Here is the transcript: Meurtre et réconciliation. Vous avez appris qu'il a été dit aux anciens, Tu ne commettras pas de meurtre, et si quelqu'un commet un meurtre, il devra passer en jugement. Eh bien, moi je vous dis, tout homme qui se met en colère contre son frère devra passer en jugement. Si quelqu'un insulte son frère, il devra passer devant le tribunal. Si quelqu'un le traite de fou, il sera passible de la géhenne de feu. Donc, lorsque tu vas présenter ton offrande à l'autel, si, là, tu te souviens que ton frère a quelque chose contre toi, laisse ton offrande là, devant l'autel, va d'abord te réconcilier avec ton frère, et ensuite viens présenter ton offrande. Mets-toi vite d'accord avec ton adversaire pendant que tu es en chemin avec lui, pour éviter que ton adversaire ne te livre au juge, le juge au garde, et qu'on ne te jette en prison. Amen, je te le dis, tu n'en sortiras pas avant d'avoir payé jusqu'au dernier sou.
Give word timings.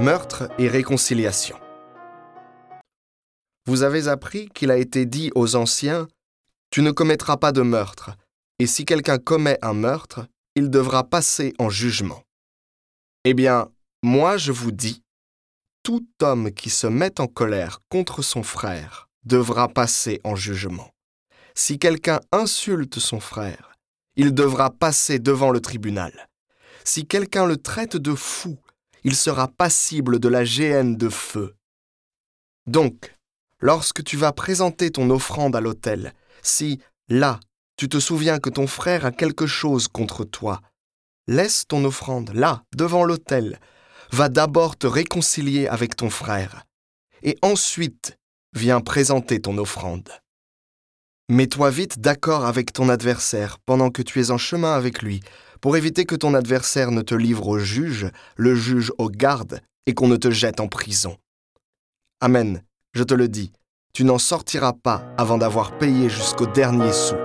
Meurtre 0.00 0.48
et 0.58 0.68
réconciliation. 0.68 1.58
Vous 3.66 3.82
avez 3.82 4.06
appris 4.06 4.48
qu'il 4.50 4.70
a 4.70 4.76
été 4.76 5.06
dit 5.06 5.32
aux 5.34 5.56
anciens, 5.56 6.06
Tu 6.70 6.82
ne 6.82 6.92
commettras 6.92 7.36
pas 7.36 7.50
de 7.50 7.62
meurtre, 7.62 8.12
et 8.60 8.68
si 8.68 8.84
quelqu'un 8.84 9.18
commet 9.18 9.58
un 9.60 9.72
meurtre, 9.72 10.28
il 10.54 10.70
devra 10.70 11.02
passer 11.02 11.52
en 11.58 11.68
jugement. 11.68 12.22
Eh 13.24 13.34
bien, 13.34 13.70
moi 14.04 14.36
je 14.36 14.52
vous 14.52 14.70
dis, 14.70 15.02
tout 15.82 16.06
homme 16.22 16.52
qui 16.52 16.70
se 16.70 16.86
met 16.86 17.20
en 17.20 17.26
colère 17.26 17.80
contre 17.88 18.22
son 18.22 18.44
frère 18.44 19.08
devra 19.24 19.66
passer 19.66 20.20
en 20.22 20.36
jugement. 20.36 20.90
Si 21.56 21.80
quelqu'un 21.80 22.20
insulte 22.30 23.00
son 23.00 23.18
frère, 23.18 23.74
il 24.14 24.32
devra 24.32 24.70
passer 24.70 25.18
devant 25.18 25.50
le 25.50 25.60
tribunal. 25.60 26.28
Si 26.84 27.04
quelqu'un 27.04 27.46
le 27.46 27.56
traite 27.56 27.96
de 27.96 28.14
fou, 28.14 28.58
il 29.04 29.16
sera 29.16 29.48
passible 29.48 30.18
de 30.18 30.28
la 30.28 30.44
géhenne 30.44 30.96
de 30.96 31.08
feu. 31.08 31.54
Donc, 32.66 33.16
lorsque 33.60 34.04
tu 34.04 34.16
vas 34.16 34.32
présenter 34.32 34.90
ton 34.90 35.10
offrande 35.10 35.56
à 35.56 35.60
l'autel, 35.60 36.12
si, 36.42 36.80
là, 37.08 37.40
tu 37.76 37.88
te 37.88 37.98
souviens 38.00 38.38
que 38.38 38.50
ton 38.50 38.66
frère 38.66 39.06
a 39.06 39.12
quelque 39.12 39.46
chose 39.46 39.88
contre 39.88 40.24
toi, 40.24 40.60
laisse 41.26 41.66
ton 41.66 41.84
offrande 41.84 42.30
là, 42.34 42.64
devant 42.76 43.04
l'autel, 43.04 43.60
va 44.12 44.28
d'abord 44.28 44.76
te 44.76 44.86
réconcilier 44.86 45.68
avec 45.68 45.96
ton 45.96 46.10
frère, 46.10 46.64
et 47.22 47.36
ensuite 47.42 48.18
viens 48.52 48.80
présenter 48.80 49.40
ton 49.40 49.58
offrande. 49.58 50.08
Mets-toi 51.30 51.68
vite 51.68 52.00
d'accord 52.00 52.46
avec 52.46 52.72
ton 52.72 52.88
adversaire 52.88 53.58
pendant 53.66 53.90
que 53.90 54.00
tu 54.00 54.18
es 54.18 54.30
en 54.30 54.38
chemin 54.38 54.72
avec 54.72 55.02
lui, 55.02 55.20
pour 55.60 55.76
éviter 55.76 56.06
que 56.06 56.14
ton 56.14 56.32
adversaire 56.32 56.90
ne 56.90 57.02
te 57.02 57.14
livre 57.14 57.48
au 57.48 57.58
juge, 57.58 58.10
le 58.36 58.54
juge 58.54 58.92
au 58.96 59.10
garde, 59.10 59.60
et 59.84 59.92
qu'on 59.92 60.08
ne 60.08 60.16
te 60.16 60.30
jette 60.30 60.58
en 60.58 60.68
prison. 60.68 61.18
Amen, 62.22 62.62
je 62.94 63.04
te 63.04 63.12
le 63.12 63.28
dis, 63.28 63.52
tu 63.92 64.04
n'en 64.04 64.16
sortiras 64.16 64.72
pas 64.72 65.04
avant 65.18 65.36
d'avoir 65.36 65.76
payé 65.76 66.08
jusqu'au 66.08 66.46
dernier 66.46 66.94
sou. 66.94 67.16